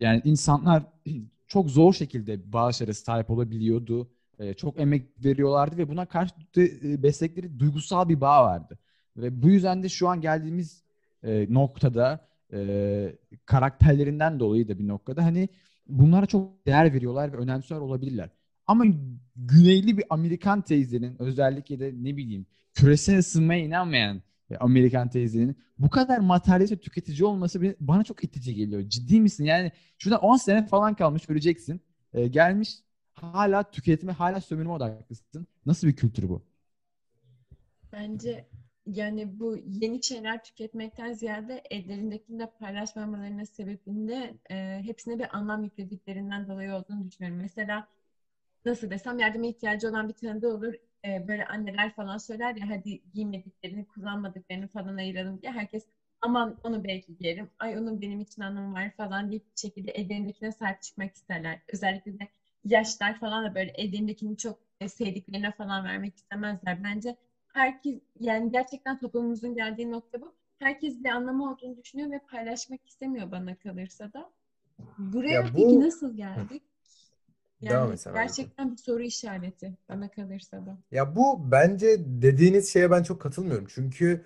yani 0.00 0.20
insanlar 0.24 0.82
çok 1.46 1.70
zor 1.70 1.92
şekilde 1.92 2.52
bağışlara 2.52 2.94
sahip 2.94 3.30
olabiliyordu. 3.30 4.10
E, 4.42 4.54
çok 4.54 4.80
emek 4.80 5.24
veriyorlardı 5.24 5.78
ve 5.78 5.88
buna 5.88 6.06
karşı 6.06 6.34
e, 6.56 7.02
besledikleri 7.02 7.58
duygusal 7.58 8.08
bir 8.08 8.20
bağ 8.20 8.44
vardı. 8.44 8.78
Ve 9.16 9.42
bu 9.42 9.50
yüzden 9.50 9.82
de 9.82 9.88
şu 9.88 10.08
an 10.08 10.20
geldiğimiz 10.20 10.82
e, 11.22 11.46
noktada 11.54 12.28
e, 12.52 13.18
karakterlerinden 13.46 14.40
dolayı 14.40 14.68
da 14.68 14.78
bir 14.78 14.88
noktada 14.88 15.24
hani 15.24 15.48
bunlara 15.86 16.26
çok 16.26 16.66
değer 16.66 16.94
veriyorlar 16.94 17.32
ve 17.32 17.36
önemsiyor 17.36 17.80
olabilirler. 17.80 18.30
Ama 18.66 18.84
güneyli 19.36 19.98
bir 19.98 20.04
Amerikan 20.10 20.62
teyzenin 20.62 21.22
özellikle 21.22 21.80
de 21.80 21.92
ne 21.94 22.16
bileyim 22.16 22.46
küresel 22.74 23.18
ısınmaya 23.18 23.60
inanmayan 23.60 24.22
Amerikan 24.60 25.08
teyzenin 25.08 25.56
bu 25.78 25.90
kadar 25.90 26.18
materyalist 26.18 26.82
tüketici 26.82 27.24
olması 27.24 27.76
bana 27.80 28.04
çok 28.04 28.24
itici 28.24 28.54
geliyor. 28.54 28.82
Ciddi 28.88 29.20
misin? 29.20 29.44
Yani 29.44 29.72
şurada 29.98 30.18
10 30.18 30.36
sene 30.36 30.66
falan 30.66 30.94
kalmış 30.94 31.30
öleceksin. 31.30 31.80
Ee, 32.14 32.26
gelmiş 32.26 32.70
hala 33.22 33.70
tüketime, 33.70 34.12
hala 34.12 34.40
sömürme 34.40 34.72
odaklısın. 34.72 35.46
Nasıl 35.66 35.88
bir 35.88 35.96
kültür 35.96 36.28
bu? 36.28 36.42
Bence 37.92 38.48
yani 38.86 39.40
bu 39.40 39.56
yeni 39.56 40.02
şeyler 40.02 40.44
tüketmekten 40.44 41.12
ziyade 41.12 41.62
ellerindekini 41.70 42.38
de 42.38 42.50
paylaşmamalarının 42.60 43.44
sebebinde 43.44 44.34
e, 44.50 44.80
hepsine 44.84 45.18
bir 45.18 45.36
anlam 45.36 45.64
yüklediklerinden 45.64 46.48
dolayı 46.48 46.74
olduğunu 46.74 47.06
düşünüyorum. 47.10 47.40
Mesela 47.42 47.88
nasıl 48.64 48.90
desem 48.90 49.18
yardıma 49.18 49.46
ihtiyacı 49.46 49.88
olan 49.90 50.08
bir 50.08 50.14
tanıdığı 50.14 50.48
olur. 50.54 50.74
E, 51.04 51.28
böyle 51.28 51.46
anneler 51.46 51.94
falan 51.94 52.18
söyler 52.18 52.56
ya 52.56 52.70
hadi 52.70 53.02
giymediklerini, 53.14 53.86
kullanmadıklarını 53.86 54.68
falan 54.68 54.96
ayıralım 54.96 55.42
diye. 55.42 55.52
Herkes 55.52 55.86
aman 56.20 56.58
onu 56.64 56.84
belki 56.84 57.16
giyerim. 57.16 57.50
Ay 57.58 57.78
onun 57.78 58.00
benim 58.00 58.20
için 58.20 58.42
anlamı 58.42 58.74
var 58.74 58.90
falan 58.96 59.30
deyip 59.30 59.44
bir 59.56 59.60
şekilde 59.60 59.90
ellerindekine 59.90 60.52
sahip 60.52 60.82
çıkmak 60.82 61.14
isterler. 61.14 61.60
Özellikle 61.72 62.18
de 62.18 62.28
yaşlar 62.64 63.20
falan 63.20 63.44
da 63.44 63.54
böyle 63.54 63.70
ellerindekini 63.70 64.36
çok 64.36 64.58
e, 64.80 64.88
sevdiklerine 64.88 65.52
falan 65.52 65.84
vermek 65.84 66.16
istemezler. 66.16 66.84
Bence 66.84 67.16
herkes 67.52 68.00
yani 68.20 68.52
gerçekten 68.52 68.98
toplumumuzun 68.98 69.54
geldiği 69.54 69.90
nokta 69.90 70.20
bu. 70.20 70.32
Herkes 70.58 71.04
bir 71.04 71.08
anlamı 71.08 71.50
olduğunu 71.50 71.76
düşünüyor 71.76 72.10
ve 72.10 72.18
paylaşmak 72.18 72.86
istemiyor 72.86 73.30
bana 73.30 73.54
kalırsa 73.54 74.12
da. 74.12 74.30
Buraya 74.98 75.34
Ya 75.34 75.50
peki 75.56 75.56
bu 75.76 75.80
nasıl 75.80 76.16
geldik? 76.16 76.62
devam 77.62 77.92
Yani 77.92 77.94
et 77.94 78.06
gerçekten 78.14 78.72
bir 78.72 78.76
soru 78.76 79.02
işareti 79.02 79.72
bana 79.88 80.10
kalırsa 80.10 80.66
da. 80.66 80.78
Ya 80.90 81.16
bu 81.16 81.50
bence 81.50 81.96
dediğiniz 81.98 82.72
şeye 82.72 82.90
ben 82.90 83.02
çok 83.02 83.20
katılmıyorum. 83.20 83.66
Çünkü 83.74 84.24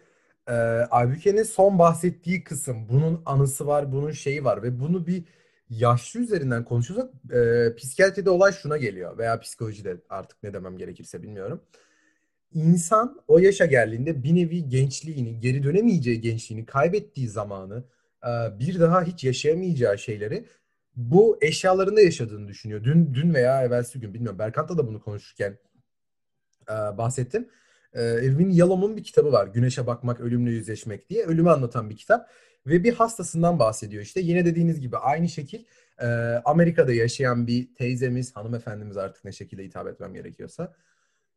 e, 0.49 0.53
Aybüke'nin 0.91 1.43
son 1.43 1.79
bahsettiği 1.79 2.45
kısım 2.45 2.89
bunun 2.89 3.23
anısı 3.27 3.67
var, 3.67 3.93
bunun 3.93 4.11
şeyi 4.11 4.45
var 4.45 4.63
ve 4.63 4.81
bunu 4.81 5.07
bir 5.07 5.25
yaşlı 5.71 6.21
üzerinden 6.21 6.65
konuşursak 6.65 7.11
e, 7.33 7.75
psikiyatride 7.77 8.31
olay 8.31 8.53
şuna 8.53 8.77
geliyor 8.77 9.19
veya 9.19 9.41
psikolojide 9.41 9.97
artık 10.09 10.43
ne 10.43 10.55
demem 10.55 10.79
gerekirse 10.79 11.23
bilmiyorum. 11.23 11.63
İnsan 12.53 13.21
o 13.29 13.39
yaşa 13.39 13.67
geldiğinde 13.67 14.23
bir 14.23 14.35
nevi 14.35 14.69
gençliğini, 14.69 15.41
geri 15.41 15.63
dönemeyeceği 15.63 16.21
gençliğini 16.21 16.67
kaybettiği 16.67 17.29
zamanı, 17.29 17.85
e, 18.25 18.59
bir 18.59 18.81
daha 18.81 19.03
hiç 19.03 19.25
yaşayamayacağı 19.25 19.99
şeyleri 19.99 20.47
bu 20.97 21.39
eşyalarında 21.41 22.01
yaşadığını 22.01 22.49
düşünüyor. 22.49 22.85
Dün 22.85 23.15
dün 23.15 23.35
veya 23.35 23.63
evvelsi 23.63 24.01
gün 24.01 24.15
bilmiyorum. 24.15 24.39
Berkant'la 24.39 24.79
da 24.79 24.87
bunu 24.87 25.01
konuşurken 25.01 25.59
e, 26.71 26.73
bahsettim. 26.73 27.49
E, 27.97 28.25
Irvin 28.25 28.51
Yalom'un 28.51 28.97
bir 28.97 29.05
kitabı 29.05 29.33
var. 29.33 29.47
Güneşe 29.47 29.87
Bakmak, 29.87 30.21
Ölümle 30.21 30.51
Yüzleşmek 30.51 31.11
diye. 31.11 31.25
Ölümü 31.25 31.51
anlatan 31.51 31.91
bir 31.91 31.97
kitap. 31.97 32.31
Ve 32.67 32.85
bir 32.85 32.95
hastasından 32.95 33.59
bahsediyor 33.59 34.03
işte. 34.03 34.21
Yine 34.21 34.45
dediğiniz 34.45 34.81
gibi 34.81 34.97
aynı 34.97 35.29
şekil 35.29 35.65
e, 35.99 36.07
Amerika'da 36.45 36.93
yaşayan 36.93 37.47
bir 37.47 37.75
teyzemiz, 37.75 38.37
hanımefendimiz 38.37 38.97
artık 38.97 39.25
ne 39.25 39.33
şekilde 39.33 39.65
hitap 39.65 39.87
etmem 39.89 40.15
gerekiyorsa. 40.15 40.75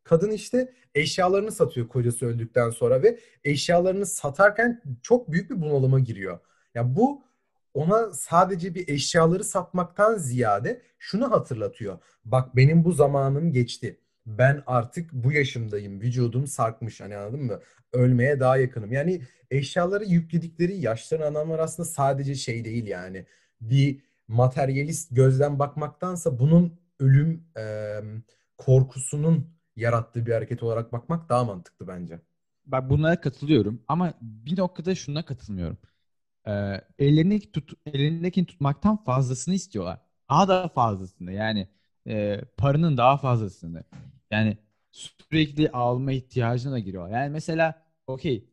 Kadın 0.04 0.32
işte 0.32 0.74
eşyalarını 0.96 1.52
satıyor 1.52 1.88
kocası 1.88 2.26
öldükten 2.26 2.70
sonra 2.70 3.04
ve 3.04 3.20
eşyalarını 3.44 4.06
satarken 4.06 4.82
çok 5.02 5.32
büyük 5.32 5.50
bir 5.52 5.62
bunalıma 5.62 6.00
giriyor. 6.00 6.40
Ya 6.76 6.96
bu 6.96 7.24
ona 7.74 8.14
sadece 8.14 8.76
bir 8.76 8.88
eşyaları 8.88 9.44
satmaktan 9.44 10.18
ziyade 10.18 10.82
şunu 11.00 11.32
hatırlatıyor. 11.32 12.00
Bak 12.26 12.56
benim 12.56 12.84
bu 12.84 12.92
zamanım 12.92 13.54
geçti. 13.54 14.00
Ben 14.38 14.64
artık 14.68 15.14
bu 15.14 15.32
yaşımdayım. 15.32 16.02
Vücudum 16.02 16.48
sarkmış. 16.48 17.02
Hani 17.02 17.18
anladın 17.18 17.44
mı? 17.44 17.60
Ölmeye 17.94 18.40
daha 18.40 18.58
yakınım. 18.58 18.92
Yani 18.92 19.22
eşyaları 19.52 20.06
yükledikleri 20.06 20.78
yaşların 20.78 21.28
anlamları 21.28 21.62
aslında 21.62 21.90
sadece 21.90 22.36
şey 22.36 22.66
değil 22.66 22.88
yani. 22.88 23.26
Bir 23.62 24.02
materyalist 24.28 25.16
gözden 25.16 25.60
bakmaktansa 25.60 26.40
bunun 26.40 26.80
ölüm 27.00 27.44
e, 27.58 27.64
korkusunun 28.58 29.48
yarattığı 29.76 30.26
bir 30.26 30.34
hareket 30.34 30.64
olarak 30.64 30.94
bakmak 30.94 31.30
daha 31.30 31.44
mantıklı 31.44 31.88
bence. 31.88 32.20
Bak 32.66 32.90
bunlara 32.90 33.22
katılıyorum 33.22 33.82
ama 33.88 34.14
bir 34.22 34.60
noktada 34.60 34.96
şuna 34.96 35.26
katılmıyorum. 35.26 35.78
Ee, 36.48 36.52
ellerindeki 37.00 37.52
tut, 37.52 37.74
ellerindekini 37.86 38.46
tutmaktan 38.46 39.04
fazlasını 39.04 39.56
istiyorlar. 39.56 40.00
Daha 40.30 40.48
da 40.48 40.68
fazlasını 40.68 41.34
yani 41.34 41.68
e, 42.08 42.42
paranın 42.58 42.98
daha 42.98 43.18
fazlasını. 43.18 43.84
Yani 44.32 44.58
sürekli 44.92 45.70
alma 45.72 46.12
ihtiyacına 46.12 46.72
da 46.72 46.80
giriyorlar. 46.80 47.22
Yani 47.22 47.30
mesela 47.32 47.84
okey 48.08 48.46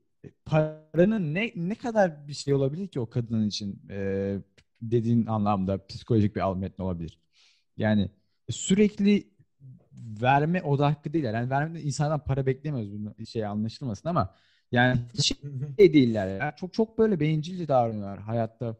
paranın 0.44 1.34
ne 1.34 1.52
ne 1.56 1.74
kadar 1.74 2.28
bir 2.28 2.32
şey 2.34 2.54
olabilir 2.54 2.88
ki 2.88 3.00
o 3.00 3.10
kadının 3.10 3.46
için 3.48 3.82
e, 3.90 4.38
dediğin 4.82 5.26
anlamda 5.26 5.86
psikolojik 5.86 6.36
bir 6.36 6.40
al 6.40 6.56
metni 6.56 6.84
olabilir. 6.84 7.18
Yani 7.76 8.10
sürekli 8.50 9.28
verme 10.22 10.62
odaklı 10.62 11.12
değil. 11.12 11.24
Yani 11.24 11.50
vermeden 11.50 11.86
insandan 11.86 12.24
para 12.24 12.46
beklemiyoruz 12.46 12.92
bunu 12.92 13.26
şey 13.26 13.46
anlaşılmasın 13.46 14.08
ama 14.08 14.34
yani 14.72 15.00
hiç 15.14 15.26
şey 15.78 15.92
değiller 15.94 16.38
ya. 16.38 16.52
Çok 16.56 16.74
çok 16.74 16.98
böyle 16.98 17.20
bencilce 17.20 17.68
davranıyorlar 17.68 18.18
hayatta. 18.20 18.76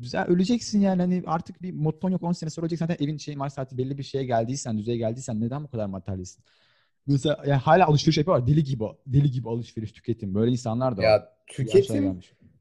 Güzel 0.00 0.26
öleceksin 0.26 0.80
yani 0.80 1.02
hani 1.02 1.22
artık 1.26 1.62
bir 1.62 1.72
motton 1.72 2.10
yok 2.10 2.22
10 2.22 2.32
sene 2.32 2.50
sonra 2.50 2.64
öleceksin. 2.64 2.86
Zaten 2.86 3.04
evin 3.04 3.16
şey 3.16 3.36
mal 3.36 3.48
saati 3.48 3.78
belli 3.78 3.98
bir 3.98 4.02
şeye 4.02 4.24
geldiysen, 4.24 4.78
düzeye 4.78 4.96
geldiysen 4.98 5.40
neden 5.40 5.64
bu 5.64 5.68
kadar 5.68 5.86
materyalistsin? 5.86 6.44
Mesela 7.06 7.42
yani 7.46 7.60
hala 7.60 7.86
alışveriş 7.86 8.18
yapıyorlar. 8.18 8.46
Deli 8.46 8.64
gibi, 8.64 8.84
deli 9.06 9.30
gibi 9.30 9.48
alışveriş 9.48 9.92
tüketim. 9.92 10.34
Böyle 10.34 10.50
insanlar 10.50 10.96
da. 10.96 11.02
Ya 11.02 11.32
tüketim. 11.46 12.20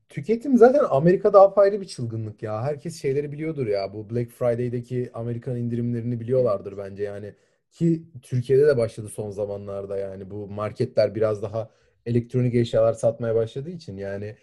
Tüketim 0.10 0.58
zaten 0.58 0.84
Amerika'da 0.90 1.42
apayrı 1.42 1.82
bir 1.82 1.86
çılgınlık 1.86 2.44
ya. 2.44 2.64
Herkes 2.64 3.02
şeyleri 3.02 3.32
biliyordur 3.32 3.68
ya. 3.68 3.94
Bu 3.94 4.10
Black 4.10 4.32
Friday'deki 4.32 5.10
Amerikan 5.14 5.58
indirimlerini 5.58 6.20
biliyorlardır 6.20 6.78
bence 6.78 7.04
yani. 7.04 7.34
Ki 7.72 8.04
Türkiye'de 8.22 8.68
de 8.68 8.78
başladı 8.78 9.10
son 9.10 9.32
zamanlarda 9.32 9.98
yani. 9.98 10.32
Bu 10.32 10.48
marketler 10.48 11.16
biraz 11.16 11.42
daha 11.42 11.70
elektronik 12.06 12.56
eşyalar 12.56 12.94
satmaya 12.94 13.36
başladığı 13.36 13.70
için 13.70 13.98
yani 13.98 14.36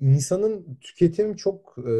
insanın 0.00 0.78
tüketim 0.80 1.36
çok 1.36 1.76
e, 1.78 1.92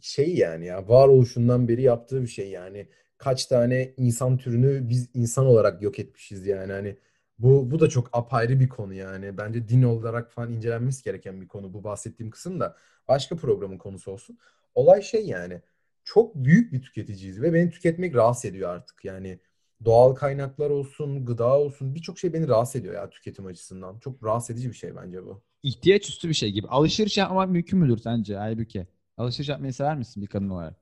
şey 0.00 0.34
yani 0.36 0.66
ya 0.66 0.88
varoluşundan 0.88 1.68
beri 1.68 1.82
yaptığı 1.82 2.22
bir 2.22 2.26
şey 2.26 2.50
yani. 2.50 2.88
Kaç 3.18 3.46
tane 3.46 3.94
insan 3.96 4.38
türünü 4.38 4.88
biz 4.88 5.10
insan 5.14 5.46
olarak 5.46 5.82
yok 5.82 5.98
etmişiz 5.98 6.46
yani. 6.46 6.72
Hani 6.72 6.96
bu, 7.38 7.70
bu 7.70 7.80
da 7.80 7.88
çok 7.88 8.08
apayrı 8.12 8.60
bir 8.60 8.68
konu 8.68 8.94
yani. 8.94 9.38
Bence 9.38 9.68
din 9.68 9.82
olarak 9.82 10.32
falan 10.32 10.52
incelenmesi 10.52 11.04
gereken 11.04 11.40
bir 11.40 11.48
konu. 11.48 11.74
Bu 11.74 11.84
bahsettiğim 11.84 12.30
kısım 12.30 12.60
da 12.60 12.76
başka 13.08 13.36
programın 13.36 13.78
konusu 13.78 14.10
olsun. 14.12 14.38
Olay 14.74 15.02
şey 15.02 15.26
yani 15.26 15.62
çok 16.04 16.34
büyük 16.34 16.72
bir 16.72 16.82
tüketiciyiz 16.82 17.42
ve 17.42 17.54
beni 17.54 17.70
tüketmek 17.70 18.14
rahatsız 18.14 18.44
ediyor 18.44 18.70
artık. 18.70 19.04
Yani 19.04 19.40
doğal 19.84 20.14
kaynaklar 20.14 20.70
olsun, 20.70 21.26
gıda 21.26 21.58
olsun 21.58 21.94
birçok 21.94 22.18
şey 22.18 22.32
beni 22.32 22.48
rahatsız 22.48 22.76
ediyor 22.80 22.94
ya 22.94 23.10
tüketim 23.10 23.46
açısından. 23.46 23.98
Çok 23.98 24.24
rahatsız 24.24 24.50
edici 24.50 24.68
bir 24.68 24.74
şey 24.74 24.96
bence 24.96 25.24
bu. 25.24 25.42
İhtiyaç 25.66 26.08
üstü 26.08 26.28
bir 26.28 26.34
şey 26.34 26.52
gibi. 26.52 26.68
Alışveriş 26.68 27.16
yapmak 27.16 27.48
mümkün 27.48 27.78
müdür 27.78 27.98
sence 27.98 28.38
Aybüke? 28.38 28.86
Alışveriş 29.16 29.48
yapmayı 29.48 29.72
sever 29.72 29.96
misin 29.96 30.22
bir 30.22 30.26
kadın 30.26 30.50
olarak? 30.50 30.74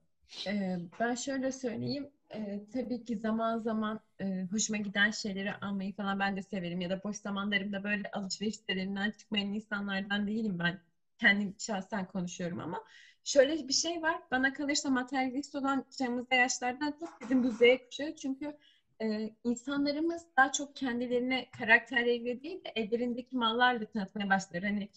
Ee, 0.47 0.79
ben 1.01 1.15
şöyle 1.15 1.53
söyleyeyim. 1.53 2.09
Ee, 2.35 2.61
tabii 2.73 3.05
ki 3.05 3.17
zaman 3.19 3.59
zaman 3.59 4.01
e, 4.21 4.47
hoşuma 4.51 4.77
giden 4.77 5.11
şeyleri 5.11 5.55
almayı 5.55 5.95
falan 5.95 6.19
ben 6.21 6.37
de 6.37 6.43
severim. 6.43 6.81
Ya 6.81 6.91
da 6.91 7.01
boş 7.05 7.17
zamanlarımda 7.17 7.85
böyle 7.85 8.11
alışveriş 8.11 8.57
sitelerinden 8.57 9.11
çıkmayan 9.11 9.55
insanlardan 9.55 10.27
değilim 10.27 10.59
ben. 10.59 10.81
Kendim 11.19 11.55
şahsen 11.59 12.07
konuşuyorum 12.07 12.61
ama 12.61 12.85
şöyle 13.25 13.69
bir 13.69 13.73
şey 13.73 14.03
var. 14.03 14.17
Bana 14.31 14.53
kalırsa 14.53 14.91
materyalist 14.91 15.55
olan 15.55 15.85
çağımızda 15.99 16.35
yaşlardan 16.35 16.95
çok 17.01 17.21
bizim 17.21 17.45
bu 17.45 17.51
Z 17.51 17.61
kuşağı. 17.87 18.17
Çünkü 18.17 18.57
e, 19.03 19.31
insanlarımız 19.45 20.27
daha 20.37 20.53
çok 20.53 20.77
kendilerine 20.77 21.47
karakterleriyle 21.59 22.43
değil 22.43 22.65
de 22.65 22.73
ellerindeki 22.77 23.37
mallarla 23.37 23.87
tanıtmaya 23.87 24.31
başlar. 24.31 24.63
Hani 24.63 24.89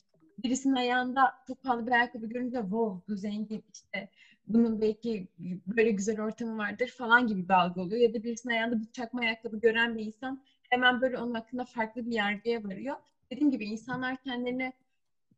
birisinin 0.44 0.76
ayağında 0.76 1.34
çok 1.48 1.64
pahalı 1.64 1.88
bir 1.88 1.92
ayakkabı 1.92 2.26
görünce 2.26 2.58
wow 2.58 3.14
bu 3.14 3.18
zengin 3.18 3.64
işte 3.74 4.10
bunun 4.48 4.82
belki 4.82 5.28
böyle 5.68 5.92
güzel 5.92 6.22
ortamı 6.22 6.58
vardır 6.58 6.88
falan 6.88 7.28
gibi 7.28 7.50
bir 7.50 7.54
algı 7.54 7.82
oluyor. 7.82 8.02
Ya 8.02 8.14
da 8.14 8.24
birisinin 8.24 8.54
ayağında 8.54 8.82
bir 8.82 8.92
çakma 8.92 9.22
ayakkabı 9.22 9.60
gören 9.60 9.98
bir 9.98 10.06
insan 10.06 10.44
hemen 10.70 11.02
böyle 11.02 11.18
onun 11.18 11.34
hakkında 11.34 11.66
farklı 11.66 12.06
bir 12.06 12.12
yargıya 12.12 12.64
varıyor. 12.64 12.96
Dediğim 13.32 13.52
gibi 13.52 13.66
insanlar 13.66 14.18
kendilerini 14.18 14.74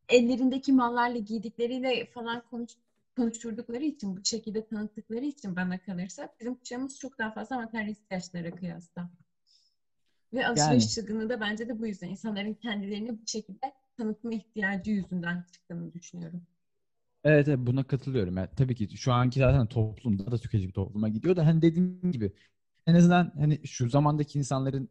ellerindeki 0.10 0.74
mallarla 0.74 1.18
giydikleriyle 1.18 2.06
falan 2.06 2.42
konuş, 2.52 2.72
konuşturdukları 3.22 3.84
için, 3.84 4.18
bu 4.18 4.22
şekilde 4.26 4.68
tanıttıkları 4.68 5.26
için 5.26 5.56
bana 5.56 5.82
kalırsa 5.82 6.30
bizim 6.40 6.56
kuşağımız 6.56 7.00
çok 7.00 7.20
daha 7.20 7.32
fazla 7.34 7.56
materyalist 7.58 8.02
ihtiyaçlara 8.04 8.52
kıyasla. 8.52 9.10
Ve 10.34 10.48
alışveriş 10.48 10.90
Yani. 10.90 10.94
çılgınlığı 10.94 11.30
da 11.30 11.40
bence 11.42 11.70
de 11.70 11.80
bu 11.80 11.88
yüzden. 11.88 12.10
insanların 12.10 12.54
kendilerini 12.54 13.12
bu 13.22 13.28
şekilde 13.28 13.74
tanıtma 13.98 14.34
ihtiyacı 14.34 14.92
yüzünden 14.92 15.46
çıktığını 15.52 15.94
düşünüyorum. 15.94 16.48
Evet, 17.24 17.48
evet 17.48 17.60
buna 17.60 17.84
katılıyorum. 17.84 18.38
Yani 18.38 18.50
tabii 18.58 18.76
ki 18.76 18.98
şu 18.98 19.14
anki 19.14 19.40
zaten 19.40 19.68
toplum 19.68 20.20
daha 20.20 20.32
da 20.32 20.38
tüketici 20.38 20.68
bir 20.68 20.74
topluma 20.74 21.10
gidiyor 21.10 21.36
da 21.36 21.46
hani 21.46 21.62
dediğim 21.62 22.12
gibi 22.12 22.32
en 22.88 22.96
azından 22.96 23.32
hani 23.40 23.68
şu 23.68 23.90
zamandaki 23.90 24.40
insanların 24.40 24.90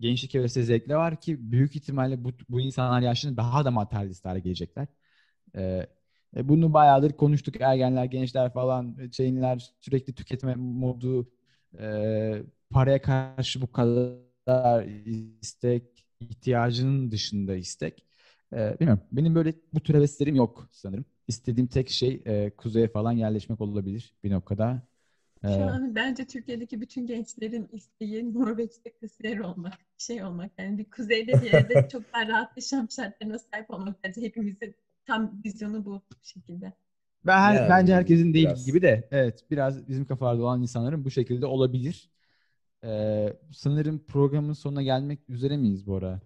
gençlik 0.00 0.34
hevesi 0.34 0.64
zevkleri 0.64 0.98
var 0.98 1.20
ki 1.20 1.52
büyük 1.52 1.76
ihtimalle 1.76 2.24
bu, 2.24 2.32
bu 2.48 2.60
insanlar 2.60 3.00
yaşında 3.00 3.36
daha 3.36 3.64
da 3.64 3.70
materyalist 3.70 4.24
hale 4.24 4.40
gelecekler. 4.40 4.86
Ee, 5.56 5.86
e, 6.36 6.48
bunu 6.48 6.72
bayağıdır 6.72 7.12
konuştuk. 7.12 7.60
Ergenler, 7.60 8.04
gençler 8.04 8.52
falan 8.52 8.96
şeyinler 9.12 9.72
sürekli 9.80 10.14
tüketme 10.14 10.54
modu 10.54 11.28
e, 11.78 12.42
paraya 12.70 13.02
karşı 13.02 13.60
bu 13.62 13.72
kadar 13.72 14.84
istek 15.40 16.06
ihtiyacının 16.20 17.10
dışında 17.10 17.56
istek. 17.56 18.06
E, 18.52 18.76
bilmiyorum. 18.80 19.02
Benim 19.12 19.34
böyle 19.34 19.54
bu 19.74 19.80
tür 19.80 19.94
heveslerim 19.94 20.34
yok 20.34 20.68
sanırım. 20.72 21.04
İstediğim 21.28 21.66
tek 21.68 21.90
şey 21.90 22.22
e, 22.26 22.50
kuzeye 22.56 22.88
falan 22.88 23.12
yerleşmek 23.12 23.60
olabilir 23.60 24.14
bir 24.24 24.30
noktada. 24.30 24.82
E, 25.44 25.48
Şu 25.48 25.64
an 25.64 25.94
bence 25.94 26.26
Türkiye'deki 26.26 26.80
bütün 26.80 27.06
gençlerin 27.06 27.68
isteği 27.72 28.34
Norveç'te 28.34 28.92
kasiyer 29.00 29.38
olmak, 29.38 29.74
şey 29.98 30.24
olmak. 30.24 30.52
Yani 30.58 30.78
bir 30.78 30.90
kuzeyde 30.90 31.40
bir 31.40 31.46
yerde 31.52 31.88
çok 31.92 32.12
daha 32.12 32.28
rahat 32.28 32.56
yaşam 32.56 32.90
şartlarına 32.90 33.38
sahip 33.38 33.70
olmak. 33.70 34.04
Bence 34.04 34.20
hepimizin 34.22 34.74
tam 35.06 35.42
vizyonu 35.44 35.84
bu 35.84 36.02
şekilde. 36.22 36.72
ben 37.26 37.38
her- 37.40 37.68
Yani 37.68 37.68
bence 37.68 37.94
herkesin 37.94 38.34
değil 38.34 38.48
biraz. 38.48 38.64
gibi 38.64 38.82
de 38.82 39.08
evet 39.10 39.44
biraz 39.50 39.88
bizim 39.88 40.04
kafalarda 40.06 40.42
olan 40.42 40.62
insanların 40.62 41.04
bu 41.04 41.10
şekilde 41.10 41.46
olabilir. 41.46 42.10
E, 42.84 43.34
sanırım 43.52 44.06
programın 44.06 44.52
sonuna 44.52 44.82
gelmek 44.82 45.20
üzere 45.30 45.56
miyiz 45.56 45.86
bu 45.88 45.96
ara? 45.96 46.20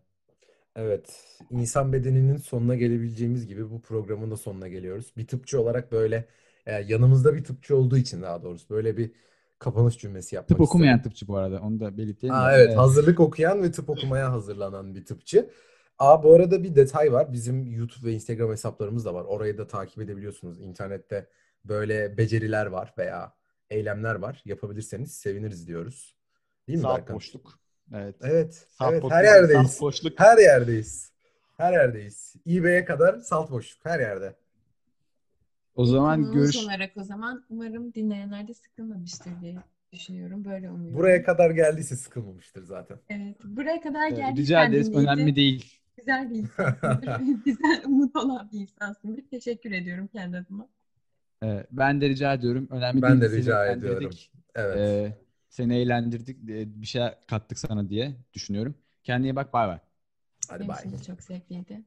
Evet, 0.77 1.25
insan 1.51 1.93
bedeninin 1.93 2.37
sonuna 2.37 2.75
gelebileceğimiz 2.75 3.47
gibi 3.47 3.71
bu 3.71 3.83
programın 3.83 4.31
da 4.31 4.37
sonuna 4.37 4.69
geliyoruz. 4.69 5.13
Bir 5.17 5.27
tıpçı 5.27 5.61
olarak 5.61 5.93
böyle 5.93 6.29
e, 6.67 6.73
yanımızda 6.73 7.35
bir 7.35 7.45
tıpçı 7.45 7.77
olduğu 7.77 7.97
için 7.97 8.23
daha 8.23 8.43
doğrusu 8.43 8.69
böyle 8.71 8.97
bir 8.97 9.13
kapanış 9.59 9.99
cümlesi 9.99 10.35
yapmak 10.35 10.49
Tıp 10.49 10.61
okumayan 10.61 11.03
istedim. 11.03 11.03
tıpçı 11.03 11.29
bu 11.29 11.37
arada. 11.37 11.61
Onu 11.63 11.81
da 11.81 11.97
belirtelim 11.99 12.35
Aa, 12.35 12.53
evet, 12.53 12.77
Evet. 12.77 12.77
hazırlık 12.77 13.21
okuyan 13.21 13.63
ve 13.63 13.71
tıp 13.73 13.91
okumaya 13.91 14.33
hazırlanan 14.33 14.95
bir 14.95 15.05
tıpçı. 15.05 15.51
Aa, 16.01 16.23
bu 16.23 16.35
arada 16.35 16.63
bir 16.63 16.75
detay 16.75 17.13
var. 17.13 17.33
Bizim 17.33 17.73
YouTube 17.73 18.07
ve 18.09 18.13
Instagram 18.13 18.51
hesaplarımız 18.51 19.05
da 19.05 19.15
var. 19.15 19.25
Orayı 19.25 19.59
da 19.59 19.67
takip 19.67 20.03
edebiliyorsunuz. 20.03 20.61
İnternette 20.61 21.29
böyle 21.65 22.17
beceriler 22.17 22.67
var 22.67 22.95
veya 22.99 23.33
eylemler 23.71 24.15
var. 24.15 24.43
Yapabilirseniz 24.45 25.15
seviniriz 25.15 25.67
diyoruz. 25.67 26.17
Değil 26.69 26.79
mi 26.79 26.83
Salt 26.83 26.99
Berkan? 26.99 27.17
boşluk. 27.17 27.61
Evet. 27.95 28.17
Evet, 28.21 28.67
Salt 28.71 28.93
evet 28.93 29.03
boşluk. 29.03 29.17
her 29.17 29.25
yerdeyiz. 29.25 29.81
Boşluk. 29.81 30.21
Her 30.21 30.39
yerdeyiz. 30.39 31.13
Her 31.57 31.73
yerdeyiz. 31.73 32.35
eBay'e 32.47 32.85
kadar 32.85 33.19
salt 33.19 33.51
boşluk 33.51 33.85
her 33.85 34.01
yerde. 34.01 34.37
O 35.75 35.85
zaman 35.85 36.23
Konumuz 36.23 36.35
görüş 36.53 36.65
olarak 36.65 36.91
o 36.97 37.03
zaman 37.05 37.45
umarım 37.51 37.95
dinleyenler 37.95 38.49
de 38.49 38.55
sıkılmamıştır 38.55 39.31
diye 39.41 39.57
düşünüyorum. 39.93 40.45
Böyle 40.45 40.71
umuyorum. 40.71 40.99
Buraya 40.99 41.23
kadar 41.23 41.51
geldiyse 41.51 41.97
sıkılmamıştır 41.97 42.63
zaten. 42.63 42.99
Evet, 43.09 43.37
buraya 43.45 43.81
kadar 43.81 44.09
geldiysen 44.09 44.37
rica 44.37 44.65
ederiz. 44.65 44.89
dinleyici, 44.89 45.11
Önemli 45.11 45.37
değil. 45.37 45.80
Güzel 46.01 46.31
bir 46.31 46.35
insansındır. 46.37 47.21
Güzel, 47.45 47.83
umut 47.87 48.17
olan 48.17 48.51
bir 48.53 48.61
insansındır. 48.61 49.23
Teşekkür 49.31 49.73
ediyorum 49.73 50.07
kendi 50.07 50.37
adıma. 50.37 50.69
Ee, 51.43 51.67
ben 51.71 52.01
de 52.01 52.09
rica 52.09 52.35
ediyorum. 52.35 52.69
Önemli 52.71 53.03
Ben 53.03 53.21
değil. 53.21 53.33
de 53.33 53.37
rica 53.37 53.67
ediyorum. 53.67 54.11
Evet. 54.55 54.77
Ee, 54.79 55.17
seni 55.49 55.77
eğlendirdik. 55.77 56.51
Ee, 56.51 56.81
bir 56.83 56.87
şey 56.87 57.03
kattık 57.27 57.59
sana 57.59 57.89
diye 57.89 58.17
düşünüyorum. 58.35 58.75
Kendine 59.05 59.37
bak. 59.37 59.53
Bay 59.53 59.69
bay. 59.69 59.79
Hadi 60.49 60.61
Benim 60.61 60.69
bay. 60.69 61.03
çok 61.07 61.23
zevkliydi. 61.23 61.83